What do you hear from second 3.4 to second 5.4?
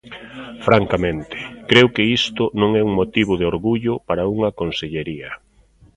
orgullo para unha consellería.